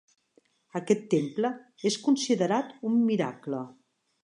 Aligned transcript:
Aquest 0.79 1.03
temple 1.11 1.51
és 1.91 1.99
considerat 2.07 2.75
un 2.93 2.99
miracle. 3.13 3.63